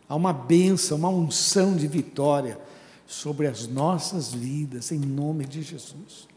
[0.10, 2.60] Há uma benção, uma unção de vitória
[3.06, 6.28] sobre as nossas vidas, em nome de Jesus.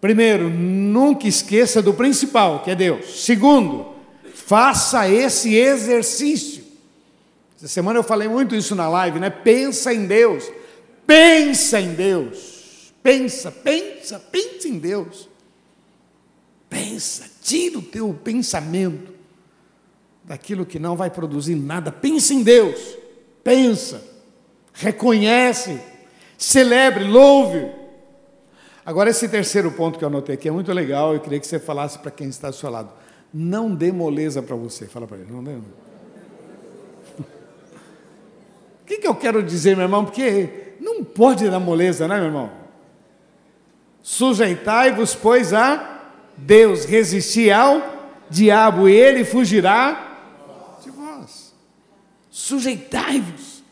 [0.00, 3.24] Primeiro, nunca esqueça do principal, que é Deus.
[3.24, 3.92] Segundo,
[4.34, 6.62] faça esse exercício.
[7.56, 9.30] Essa semana eu falei muito isso na live, né?
[9.30, 10.44] Pensa em Deus.
[11.06, 12.92] Pensa em Deus.
[13.02, 15.28] Pensa, pensa, pensa em Deus.
[16.72, 19.12] Pensa, tira o teu pensamento
[20.24, 21.92] daquilo que não vai produzir nada.
[21.92, 22.96] Pensa em Deus.
[23.44, 24.12] Pensa
[24.72, 25.80] reconhece,
[26.36, 27.70] celebre, louve.
[28.84, 31.58] Agora, esse terceiro ponto que eu anotei aqui é muito legal, eu queria que você
[31.58, 32.90] falasse para quem está ao seu lado.
[33.32, 34.86] Não dê moleza para você.
[34.86, 35.52] Fala para ele, não dê.
[35.52, 35.64] O
[38.84, 40.04] que, que eu quero dizer, meu irmão?
[40.04, 42.50] Porque não pode dar moleza, né, meu irmão?
[44.02, 45.91] Sujeitai-vos, pois, a
[46.36, 50.18] Deus, resistir ao diabo, e ele fugirá
[50.82, 51.54] de vós.
[52.30, 53.62] Sujeitai-vos.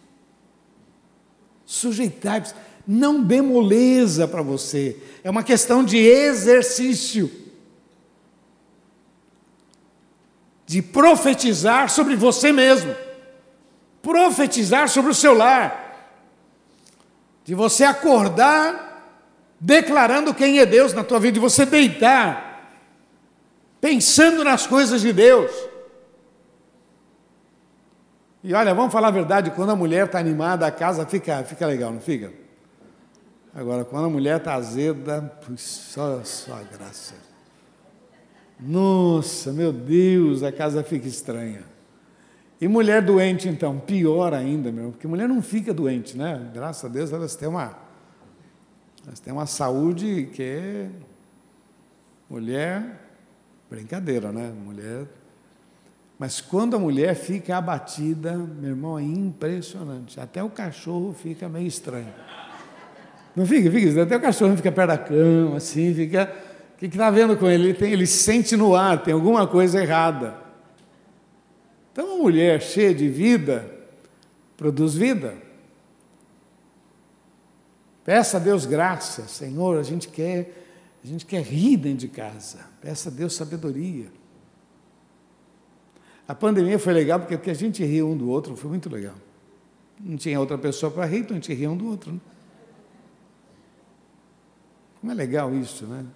[1.65, 2.55] Sujeitai-vos,
[2.87, 7.31] não dê moleza para você, é uma questão de exercício,
[10.67, 12.95] de profetizar sobre você mesmo,
[14.03, 16.19] profetizar sobre o seu lar,
[17.45, 18.91] de você acordar
[19.61, 22.50] declarando quem é Deus na tua vida, de você deitar,
[23.81, 25.51] pensando nas coisas de Deus.
[28.43, 31.67] E olha, vamos falar a verdade, quando a mulher está animada, a casa fica, fica
[31.67, 32.33] legal, não fica?
[33.55, 37.15] Agora, quando a mulher está azeda, só, só a graça.
[38.59, 41.65] Nossa, meu Deus, a casa fica estranha.
[42.61, 46.51] E mulher doente, então, pior ainda, meu, porque mulher não fica doente, né?
[46.53, 47.75] Graças a Deus elas têm uma,
[49.07, 50.91] elas têm uma saúde que é
[52.29, 53.00] mulher,
[53.71, 54.53] brincadeira, né?
[54.53, 55.07] Mulher
[56.21, 60.21] mas quando a mulher fica abatida, meu irmão, é impressionante.
[60.21, 62.13] Até o cachorro fica meio estranho.
[63.35, 63.71] Não fica?
[63.71, 64.03] Fica.
[64.03, 66.31] Até o cachorro fica perto da cama, assim, fica.
[66.75, 67.69] O que está vendo com ele?
[67.69, 70.35] Ele, tem, ele sente no ar, tem alguma coisa errada.
[71.91, 73.65] Então, uma mulher cheia de vida
[74.59, 75.33] produz vida.
[78.05, 80.70] Peça a Deus graça, Senhor, a gente quer,
[81.03, 82.59] a gente quer rir dentro de casa.
[82.81, 84.07] Peça a Deus sabedoria.
[86.29, 89.17] A pandemia foi legal porque, porque a gente ria um do outro, foi muito legal.
[89.99, 92.13] Não tinha outra pessoa para rir, então a gente ria um do outro.
[92.13, 92.21] Né?
[95.01, 96.07] Como é legal isso, né?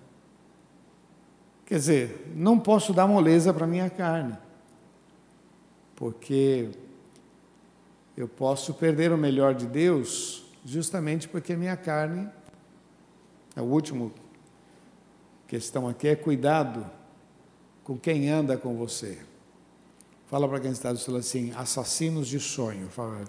[1.66, 4.36] Quer dizer, não posso dar moleza para minha carne,
[5.96, 6.68] porque
[8.16, 12.28] eu posso perder o melhor de Deus justamente porque a minha carne,
[15.46, 16.84] questão aqui é cuidado
[17.82, 19.18] com quem anda com você.
[20.26, 22.88] Fala para quem está do seu assim, assassinos de sonho.
[22.88, 23.20] Fala.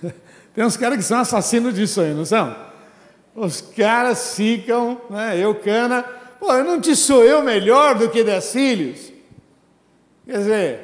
[0.54, 2.56] Tem uns caras que são assassinos de sonho, não são?
[3.34, 5.38] Os caras ficam, né?
[5.38, 6.02] Eu, cana,
[6.38, 9.12] pô, eu não te sou eu melhor do que dez filhos?
[10.24, 10.80] Quer dizer,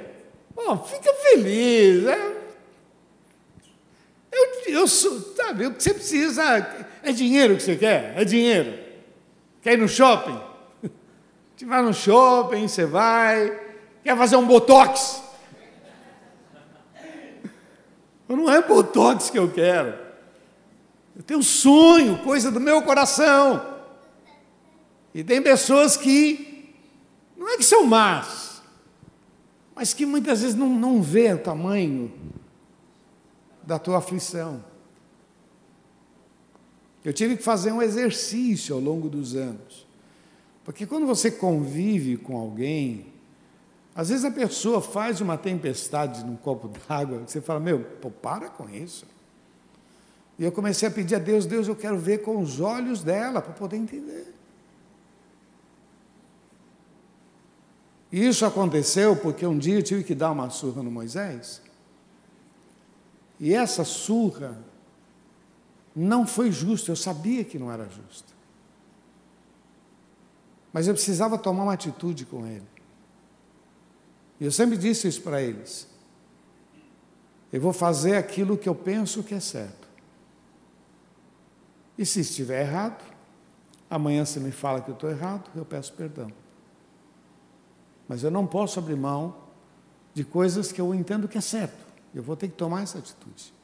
[0.55, 2.35] pô, fica feliz, né?
[4.31, 6.43] Eu, eu sou, sabe, o que você precisa
[7.03, 8.86] é dinheiro que você quer, é dinheiro.
[9.67, 10.41] Quer ir no shopping?
[11.57, 13.51] Você vai no shopping, você vai,
[14.05, 15.21] quer fazer um botox?
[18.29, 19.93] Não é botox que eu quero.
[21.17, 23.81] Eu tenho um sonho, coisa do meu coração.
[25.13, 26.73] E tem pessoas que,
[27.37, 28.63] não é que são más,
[29.75, 32.13] mas que muitas vezes não, não vê o tamanho
[33.65, 34.63] da tua aflição.
[37.07, 39.87] Eu tive que fazer um exercício ao longo dos anos.
[40.65, 43.07] Porque quando você convive com alguém,
[43.95, 48.49] às vezes a pessoa faz uma tempestade num copo d'água, você fala, meu, pô, para
[48.49, 49.07] com isso.
[50.37, 53.41] E eu comecei a pedir a Deus, Deus, eu quero ver com os olhos dela
[53.41, 54.35] para poder entender.
[58.11, 61.63] E isso aconteceu porque um dia eu tive que dar uma surra no Moisés.
[63.39, 64.59] E essa surra
[65.97, 68.35] não foi justa, eu sabia que não era justa.
[70.71, 72.67] Mas eu precisava tomar uma atitude com ele.
[74.39, 75.89] E eu sempre disse isso para eles.
[77.51, 79.89] Eu vou fazer aquilo que eu penso que é certo.
[81.97, 83.03] E se estiver errado,
[83.89, 86.31] amanhã você me fala que eu estou errado, eu peço perdão.
[88.07, 89.35] Mas eu não posso abrir mão
[90.13, 91.87] de coisas que eu entendo que é certo.
[92.15, 93.57] Eu vou ter que tomar essa atitude.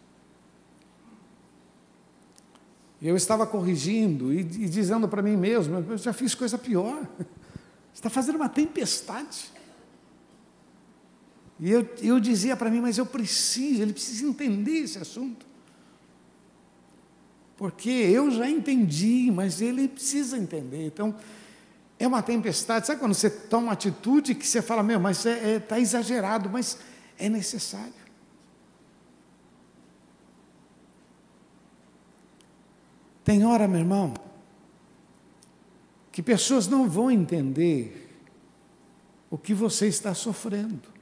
[2.91, 7.06] E eu estava corrigindo e, e dizendo para mim mesmo: eu já fiz coisa pior.
[7.18, 7.26] Você
[7.94, 9.50] está fazendo uma tempestade.
[11.58, 15.46] E eu, eu dizia para mim, mas eu preciso, ele precisa entender esse assunto.
[17.56, 20.86] Porque eu já entendi, mas ele precisa entender.
[20.86, 21.14] Então,
[21.98, 22.86] é uma tempestade.
[22.86, 25.78] Sabe quando você toma uma atitude que você fala, meu, mas está é, é, tá
[25.78, 26.78] exagerado, mas
[27.16, 28.01] é necessário.
[33.24, 34.14] Tem hora, meu irmão,
[36.10, 38.10] que pessoas não vão entender
[39.30, 40.92] o que você está sofrendo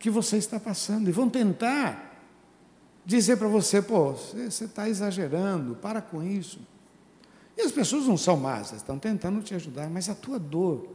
[0.00, 2.18] que você está passando e vão tentar
[3.04, 6.58] dizer para você, pô, você está exagerando, para com isso.
[7.56, 10.88] E as pessoas não são más, estão tentando te ajudar, mas a tua dor.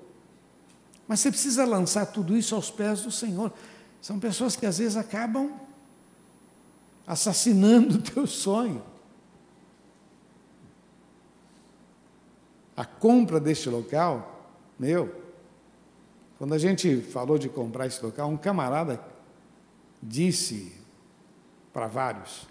[1.08, 3.54] Mas você precisa lançar tudo isso aos pés do Senhor.
[4.02, 5.54] São pessoas que às vezes acabam
[7.06, 8.82] assassinando o teu sonho.
[12.76, 15.24] A compra deste local, meu,
[16.38, 19.00] quando a gente falou de comprar esse local, um camarada
[20.02, 20.74] disse
[21.72, 22.48] para vários: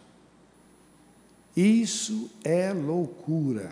[1.56, 3.70] Isso é loucura.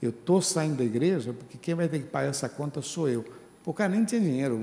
[0.00, 3.24] Eu estou saindo da igreja porque quem vai ter que pagar essa conta sou eu.
[3.66, 4.58] O cara nem tinha dinheiro.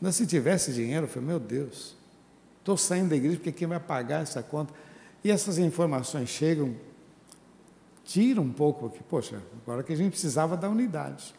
[0.00, 1.96] Não, se tivesse dinheiro, eu falei: Meu Deus,
[2.58, 4.72] estou saindo da igreja porque quem vai pagar essa conta?
[5.24, 6.74] E essas informações chegam,
[8.04, 11.34] tiram um pouco, porque, poxa, agora que a gente precisava da unidade.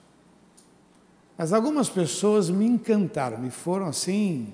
[1.37, 4.53] Mas algumas pessoas me encantaram, me foram assim.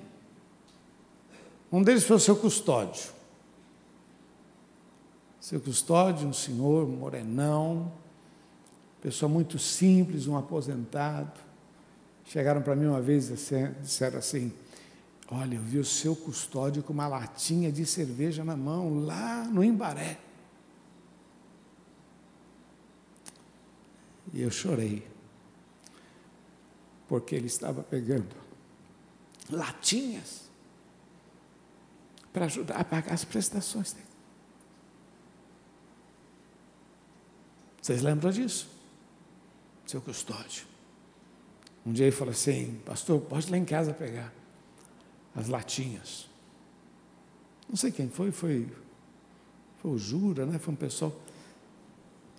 [1.70, 3.10] Um deles foi o seu custódio.
[5.40, 7.90] Seu custódio, um senhor morenão,
[9.00, 11.40] pessoa muito simples, um aposentado.
[12.24, 14.52] Chegaram para mim uma vez e disseram assim:
[15.30, 19.64] Olha, eu vi o seu custódio com uma latinha de cerveja na mão, lá no
[19.64, 20.18] Embaré.
[24.32, 25.06] E eu chorei
[27.08, 28.34] porque ele estava pegando
[29.50, 30.50] latinhas
[32.32, 34.06] para ajudar a pagar as prestações dele.
[37.80, 38.68] Vocês lembram disso?
[39.84, 40.64] Seu custódio.
[41.84, 44.32] Um dia ele falou assim: Pastor, pode ir lá em casa pegar
[45.34, 46.28] as latinhas.
[47.68, 48.68] Não sei quem foi, foi,
[49.78, 50.58] foi o Jura, né?
[50.58, 51.12] Foi um pessoal.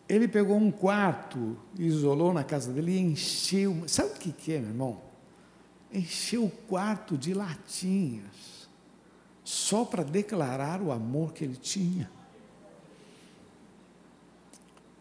[0.08, 3.84] Ele pegou um quarto, isolou na casa dele e encheu.
[3.88, 5.02] Sabe o que, é, meu irmão?
[5.92, 8.68] Encheu o quarto de latinhas,
[9.44, 12.10] só para declarar o amor que ele tinha.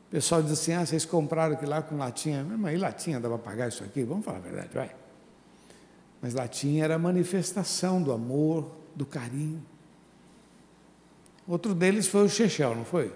[0.06, 2.44] O pessoal diz assim: ah, vocês compraram aqui lá com latinha.
[2.44, 4.04] Mas e latinha dá para pagar isso aqui?
[4.04, 4.94] Vamos falar a verdade, vai.
[6.20, 9.64] Mas latinha era a manifestação do amor, do carinho.
[11.48, 13.12] Outro deles foi o Chechel, não foi?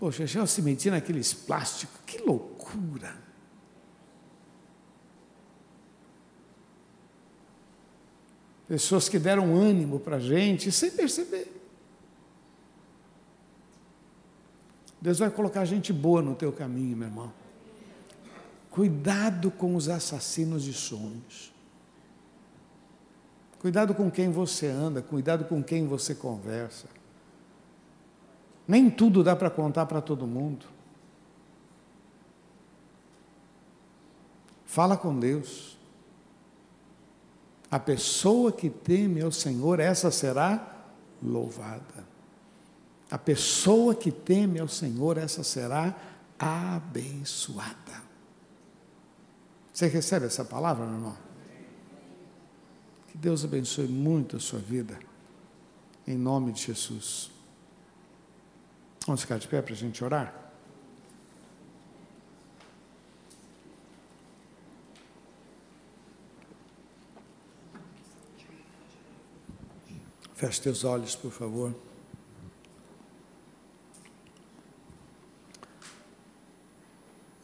[0.00, 3.14] Poxa, já se metia naqueles plásticos, que loucura!
[8.66, 11.52] Pessoas que deram ânimo para a gente sem perceber.
[14.98, 17.32] Deus vai colocar gente boa no teu caminho, meu irmão.
[18.70, 21.52] Cuidado com os assassinos de sonhos.
[23.58, 26.86] Cuidado com quem você anda, cuidado com quem você conversa.
[28.70, 30.64] Nem tudo dá para contar para todo mundo.
[34.64, 35.76] Fala com Deus.
[37.68, 40.84] A pessoa que teme ao Senhor, essa será
[41.20, 42.06] louvada.
[43.10, 45.96] A pessoa que teme ao Senhor, essa será
[46.38, 48.04] abençoada.
[49.72, 51.16] Você recebe essa palavra, meu irmão?
[53.08, 54.96] Que Deus abençoe muito a sua vida,
[56.06, 57.29] em nome de Jesus.
[59.06, 60.52] Vamos ficar de pé para a gente orar?
[70.34, 71.74] Feche teus olhos, por favor.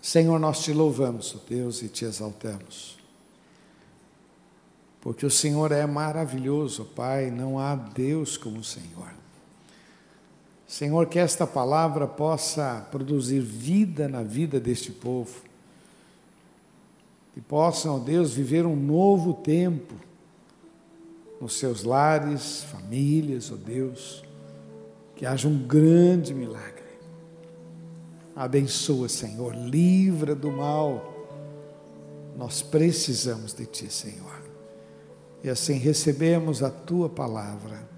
[0.01, 2.97] Senhor, nós te louvamos, ó Deus, e te exaltamos.
[5.01, 9.26] Porque o Senhor é maravilhoso, Pai, não há Deus como o Senhor.
[10.77, 15.41] Senhor, que esta palavra possa produzir vida na vida deste povo.
[17.35, 19.95] E possam, ó Deus, viver um novo tempo
[21.41, 24.23] nos seus lares, famílias, ó Deus,
[25.15, 26.85] que haja um grande milagre.
[28.35, 31.27] Abençoa, Senhor, livra do mal.
[32.37, 34.43] Nós precisamos de Ti, Senhor.
[35.43, 37.89] E assim recebemos a Tua palavra,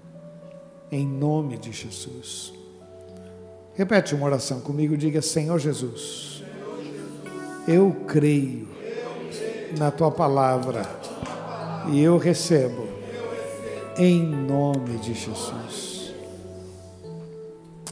[0.89, 2.57] em nome de Jesus.
[3.79, 6.43] Repete uma oração comigo, diga: Senhor Jesus,
[7.65, 8.67] eu creio
[9.77, 10.81] na Tua palavra
[11.89, 12.89] e eu recebo
[13.97, 16.13] em nome de Jesus.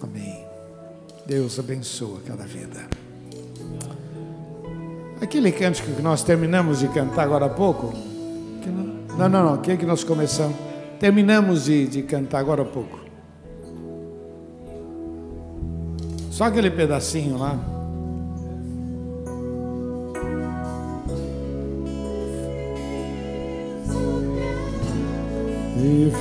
[0.04, 0.44] Amém.
[1.26, 2.86] Deus abençoa cada vida.
[5.22, 7.94] Aquele cântico que nós terminamos de cantar agora há pouco.
[9.18, 9.54] Não, não, não.
[9.54, 10.58] Aquele que nós começamos.
[11.00, 13.07] Terminamos de, de cantar agora há pouco.
[16.38, 17.58] Só aquele pedacinho lá.
[25.82, 26.12] E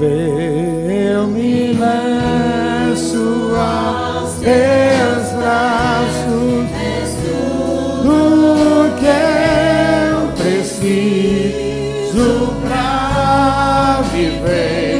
[1.12, 3.18] eu me lanço
[3.58, 6.70] aos teus braços,
[8.02, 9.04] tudo que
[10.14, 11.44] eu preciso
[12.62, 14.95] pra viver.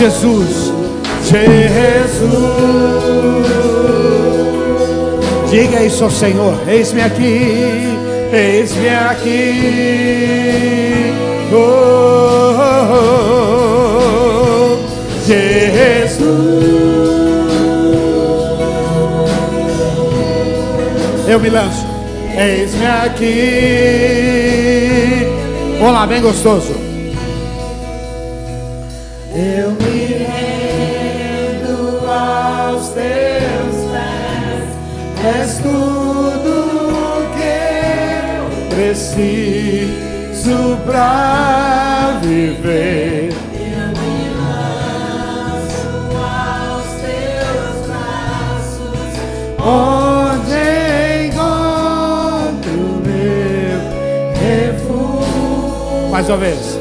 [0.00, 0.72] Jesus,
[1.24, 2.32] Jesus,
[5.50, 7.84] diga isso ao Senhor: Eis-me aqui,
[8.32, 9.52] eis-me aqui,
[11.52, 11.58] oh,
[12.88, 13.04] oh,
[14.64, 14.78] oh,
[15.26, 16.30] Jesus.
[21.28, 21.86] Eu me lanço,
[22.34, 23.26] eis-me aqui.
[25.78, 26.89] Olá, bem gostoso.
[39.00, 43.32] Preciso pra viver.
[43.54, 49.10] Eu me lanço aos teus braços,
[49.58, 50.60] Onde
[51.28, 53.80] encontro meu
[54.38, 56.10] refúgio.
[56.10, 56.78] Mais uma vez.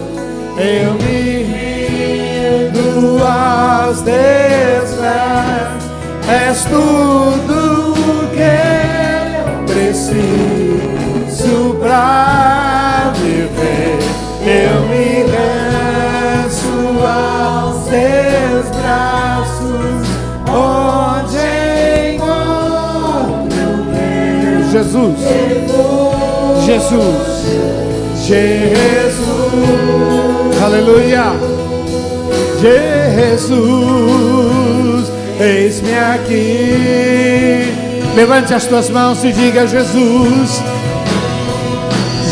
[0.58, 5.82] Eu me rendo aos teus pés,
[6.28, 7.88] és tudo
[8.34, 10.79] que eu preciso
[11.80, 14.00] pra viver.
[14.42, 16.74] Eu me lanço
[17.06, 20.08] aos teus braços,
[20.48, 21.46] onde
[22.16, 25.20] encontro meu Jesus.
[26.66, 27.30] Jesus.
[28.26, 29.30] Jesus.
[30.64, 31.26] Aleluia.
[33.30, 33.70] Jesus.
[35.40, 37.74] Eis-me aqui.
[38.16, 40.62] Levante as tuas mãos e diga Jesus.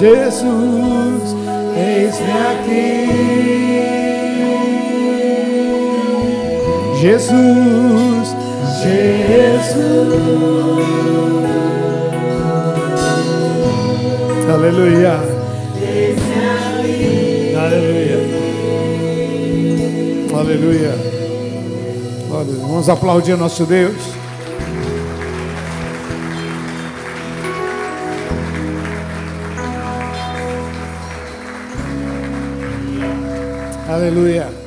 [0.00, 1.36] Jesus,
[1.76, 2.88] eis-me aqui.
[7.00, 8.17] Jesus,
[8.88, 9.88] Jesus.
[14.48, 15.14] Aleluia.
[16.38, 17.58] Aleluia.
[17.58, 18.18] Aleluia.
[20.38, 20.94] Aleluia.
[22.62, 23.96] Vamos aplaudir nosso Deus.
[33.88, 34.57] Aleluia.